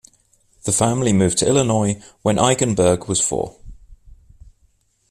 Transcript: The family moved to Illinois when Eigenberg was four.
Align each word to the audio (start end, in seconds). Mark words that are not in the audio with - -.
The 0.63 0.71
family 0.71 1.13
moved 1.13 1.37
to 1.37 1.47
Illinois 1.47 2.01
when 2.23 2.37
Eigenberg 2.39 3.07
was 3.07 3.21
four. 3.21 3.57